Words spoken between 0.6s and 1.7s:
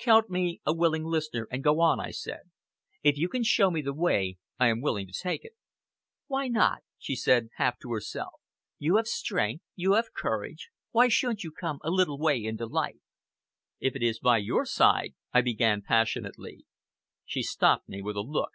a willing listener and